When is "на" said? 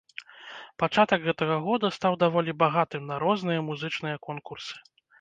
3.13-3.21